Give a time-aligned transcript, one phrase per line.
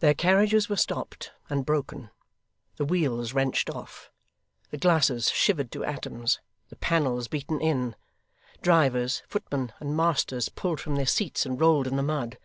[0.00, 2.10] Their carriages were stopped and broken;
[2.76, 4.10] the wheels wrenched off;
[4.68, 7.96] the glasses shivered to atoms; the panels beaten in;
[8.60, 12.36] drivers, footmen, and masters, pulled from their seats and rolled in the mud.